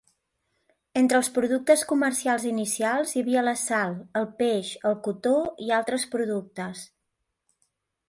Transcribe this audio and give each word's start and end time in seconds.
Entre 1.01 1.19
els 1.23 1.29
productes 1.35 1.83
comercials 1.91 2.47
inicials 2.53 3.13
hi 3.19 3.23
havia 3.25 3.45
la 3.49 3.55
sal, 3.67 3.95
el 4.23 4.27
peix, 4.43 4.75
el 4.93 5.01
cotó 5.11 5.39
i 5.69 5.73
altres 5.83 6.11
productes. 6.17 6.87